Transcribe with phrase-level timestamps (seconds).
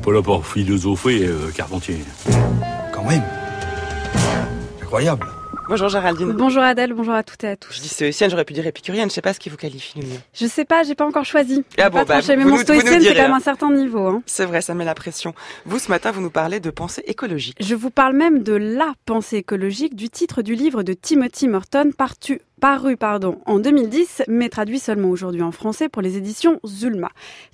[0.00, 1.98] pas là pour philosopher, euh, Carpentier.
[2.92, 3.22] Quand même.
[4.82, 5.26] Incroyable.
[5.68, 6.32] Bonjour Géraldine.
[6.32, 7.72] Bonjour Adèle, bonjour à toutes et à tous.
[7.76, 10.06] Je dis stoïcienne, j'aurais pu dire épicurienne, je sais pas ce qui vous qualifie le
[10.06, 10.18] mieux.
[10.34, 11.62] Je sais pas, j'ai pas encore choisi.
[11.78, 13.36] Ah bon, pas bah, tranché, mais mon stoïcienne, c'est quand même hein.
[13.36, 14.04] un certain niveau.
[14.04, 14.22] Hein.
[14.26, 15.32] C'est vrai, ça met la pression.
[15.66, 17.56] Vous, ce matin, vous nous parlez de pensée écologique.
[17.60, 21.92] Je vous parle même de la pensée écologique du titre du livre de Timothy Morton
[21.96, 27.08] partu- paru pardon, en 2010, mais traduit seulement aujourd'hui en français pour les éditions Zulma.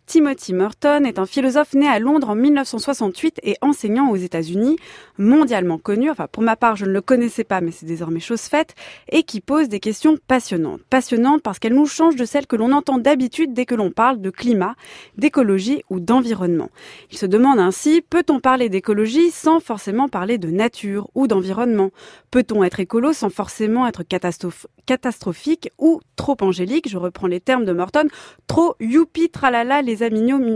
[0.04, 4.76] Timothy Morton est un philosophe né à Londres en 1968 et enseignant aux États-Unis,
[5.18, 8.42] mondialement connu, enfin pour ma part je ne le connaissais pas mais c'est désormais chose
[8.42, 8.74] faite,
[9.10, 10.80] et qui pose des questions passionnantes.
[10.90, 14.20] Passionnantes parce qu'elles nous changent de celles que l'on entend d'habitude dès que l'on parle
[14.20, 14.74] de climat,
[15.16, 16.70] d'écologie ou d'environnement.
[17.12, 21.90] Il se demande ainsi, peut-on parler d'écologie sans forcément parler de nature ou d'environnement?
[22.32, 27.64] Peut-on être écolo sans forcément être catastrophe- catastrophique ou trop angélique Je reprends les termes
[27.64, 28.08] de Morton,
[28.46, 29.96] trop youpi tralala les,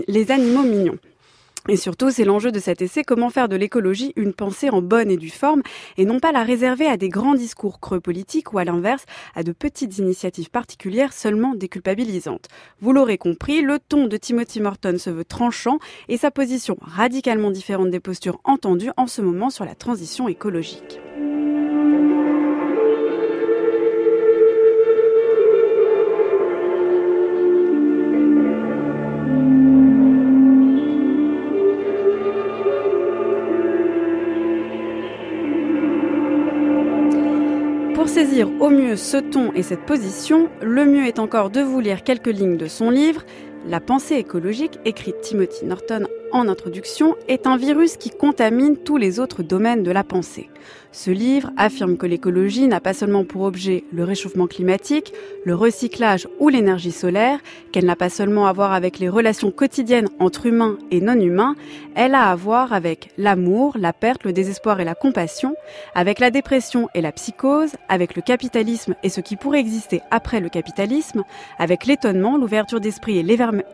[0.09, 0.99] les animaux mignons.
[1.69, 5.11] Et surtout, c'est l'enjeu de cet essai, comment faire de l'écologie une pensée en bonne
[5.11, 5.63] et due forme,
[5.99, 9.43] et non pas la réserver à des grands discours creux politiques ou à l'inverse, à
[9.43, 12.49] de petites initiatives particulières seulement déculpabilisantes.
[12.81, 15.79] Vous l'aurez compris, le ton de Timothy Morton se veut tranchant
[16.09, 21.01] et sa position radicalement différente des postures entendues en ce moment sur la transition écologique.
[38.01, 41.81] Pour saisir au mieux ce ton et cette position, le mieux est encore de vous
[41.81, 43.27] lire quelques lignes de son livre.
[43.69, 49.21] La pensée écologique, écrite Timothy Norton en introduction, est un virus qui contamine tous les
[49.21, 50.49] autres domaines de la pensée.
[50.93, 55.13] Ce livre affirme que l'écologie n'a pas seulement pour objet le réchauffement climatique,
[55.45, 57.39] le recyclage ou l'énergie solaire,
[57.71, 61.55] qu'elle n'a pas seulement à voir avec les relations quotidiennes entre humains et non-humains,
[61.95, 65.55] elle a à voir avec l'amour, la perte, le désespoir et la compassion,
[65.95, 70.41] avec la dépression et la psychose, avec le capitalisme et ce qui pourrait exister après
[70.41, 71.23] le capitalisme,
[71.59, 73.23] avec l'étonnement, l'ouverture d'esprit et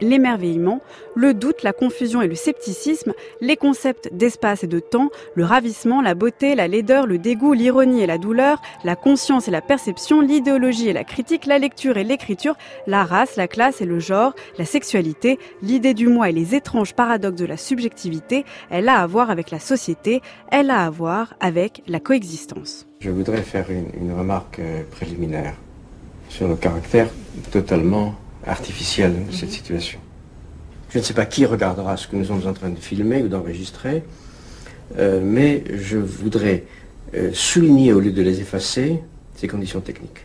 [0.02, 0.82] l'émerveillement,
[1.14, 6.00] le doute, la confusion et le scepticisme, les concepts d'espace et de temps, le ravissement,
[6.00, 10.20] la beauté, la laideur, le dégoût, l'ironie et la douleur, la conscience et la perception,
[10.20, 12.54] l'idéologie et la critique, la lecture et l'écriture,
[12.86, 16.94] la race, la classe et le genre, la sexualité, l'idée du moi et les étranges
[16.94, 21.34] paradoxes de la subjectivité, elle a à voir avec la société, elle a à voir
[21.40, 22.86] avec la coexistence.
[23.00, 25.54] Je voudrais faire une, une remarque euh, préliminaire
[26.28, 27.08] sur le caractère
[27.50, 28.14] totalement
[28.46, 29.98] artificiel de cette situation.
[30.90, 33.28] Je ne sais pas qui regardera ce que nous sommes en train de filmer ou
[33.28, 34.04] d'enregistrer,
[34.98, 36.64] euh, mais je voudrais
[37.14, 39.00] euh, souligner au lieu de les effacer
[39.34, 40.24] ces conditions techniques.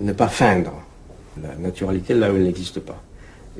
[0.00, 0.72] Ne pas feindre
[1.42, 3.02] la naturalité là où elle n'existe pas.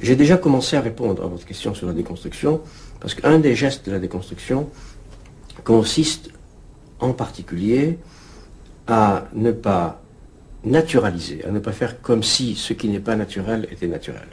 [0.01, 2.61] J'ai déjà commencé à répondre à votre question sur la déconstruction,
[3.01, 4.69] parce qu'un des gestes de la déconstruction
[5.65, 6.31] consiste
[7.01, 7.99] en particulier
[8.87, 10.01] à ne pas
[10.65, 14.27] naturaliser, à ne pas faire comme si ce qui n'est pas naturel était naturel.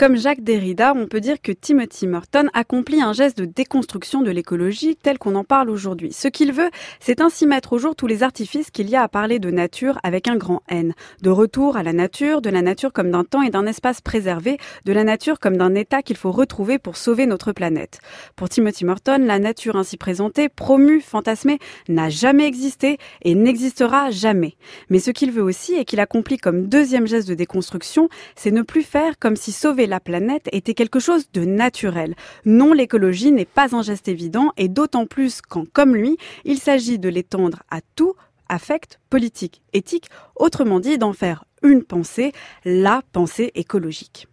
[0.00, 4.30] Comme Jacques Derrida, on peut dire que Timothy Morton accomplit un geste de déconstruction de
[4.30, 6.10] l'écologie tel qu'on en parle aujourd'hui.
[6.10, 9.08] Ce qu'il veut, c'est ainsi mettre au jour tous les artifices qu'il y a à
[9.08, 10.94] parler de nature avec un grand N.
[11.20, 14.56] De retour à la nature, de la nature comme d'un temps et d'un espace préservé,
[14.86, 18.00] de la nature comme d'un état qu'il faut retrouver pour sauver notre planète.
[18.36, 21.58] Pour Timothy Morton, la nature ainsi présentée, promue, fantasmée,
[21.90, 24.56] n'a jamais existé et n'existera jamais.
[24.88, 28.62] Mais ce qu'il veut aussi et qu'il accomplit comme deuxième geste de déconstruction, c'est ne
[28.62, 32.14] plus faire comme si sauver la planète était quelque chose de naturel.
[32.46, 36.98] Non, l'écologie n'est pas un geste évident et d'autant plus quand, comme lui, il s'agit
[36.98, 38.14] de l'étendre à tout
[38.48, 42.32] affect, politique, éthique, autrement dit d'en faire une pensée,
[42.64, 44.26] la pensée écologique.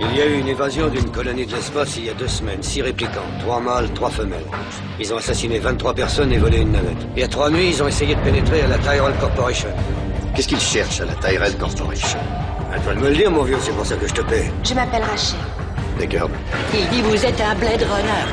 [0.00, 2.62] Il y a eu une évasion d'une colonie de l'espace il y a deux semaines.
[2.62, 4.46] Six réplicants, trois mâles, trois femelles.
[4.98, 7.06] Ils ont assassiné 23 personnes et volé une navette.
[7.16, 9.68] Il y a trois nuits, ils ont essayé de pénétrer à la Tyrell Corporation.
[10.36, 12.18] Qu'est-ce qu'ils cherchent à la Tyrell Corporation
[12.70, 14.52] À toi de me le dire, mon vieux, c'est pour ça que je te paie.
[14.62, 15.38] Je m'appelle Rachel.
[15.98, 16.28] D'accord.
[16.74, 18.26] Il dit vous êtes un Blade Runner.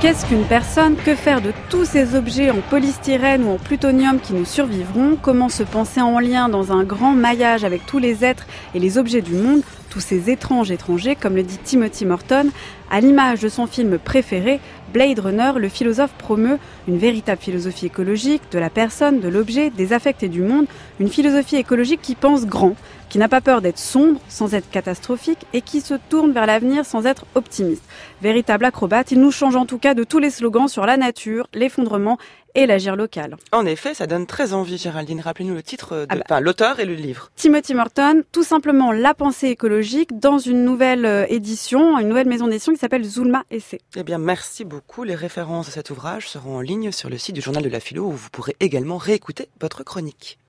[0.00, 0.96] Qu'est-ce qu'une personne?
[0.96, 5.16] Que faire de tous ces objets en polystyrène ou en plutonium qui nous survivront?
[5.22, 8.98] Comment se penser en lien dans un grand maillage avec tous les êtres et les
[8.98, 9.62] objets du monde?
[9.92, 12.48] Tous ces étranges étrangers, comme le dit Timothy Morton,
[12.90, 14.58] à l'image de son film préféré,
[14.94, 16.58] Blade Runner, le philosophe promeut
[16.88, 20.64] une véritable philosophie écologique de la personne, de l'objet, des affects et du monde,
[20.98, 22.74] une philosophie écologique qui pense grand,
[23.12, 26.86] qui n'a pas peur d'être sombre sans être catastrophique et qui se tourne vers l'avenir
[26.86, 27.84] sans être optimiste.
[28.22, 31.46] Véritable acrobate, il nous change en tout cas de tous les slogans sur la nature,
[31.52, 32.16] l'effondrement
[32.54, 33.36] et l'agir local.
[33.52, 35.20] En effet, ça donne très envie, Géraldine.
[35.20, 36.22] Rappelez-nous le titre, de, Ah bah.
[36.24, 37.30] enfin, l'auteur et le livre.
[37.36, 42.46] Timothy Morton, tout simplement La pensée écologique dans une nouvelle euh, édition, une nouvelle maison
[42.46, 43.82] d'édition qui s'appelle Zulma Essai.
[43.94, 45.04] Eh bien, merci beaucoup.
[45.04, 47.80] Les références de cet ouvrage seront en ligne sur le site du Journal de la
[47.80, 50.38] Philo où vous pourrez également réécouter votre chronique.